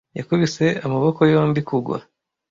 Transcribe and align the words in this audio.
Yakubise 0.17 0.65
amaboko 0.85 1.19
yombi 1.33 1.61
kugwa. 1.69 1.97